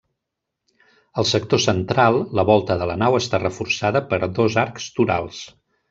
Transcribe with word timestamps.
Al 1.23 1.27
sector 1.31 1.61
central, 1.67 2.19
la 2.41 2.47
volta 2.53 2.79
de 2.81 2.89
la 2.93 2.97
nau 3.05 3.21
està 3.21 3.43
reforçada 3.47 4.05
per 4.15 4.23
dos 4.41 4.63
arcs 4.67 4.93
torals. 5.01 5.49